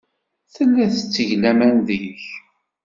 Tella 0.53 0.85
tetteg 0.95 1.29
laman 1.41 1.75
deg-k. 1.87 2.23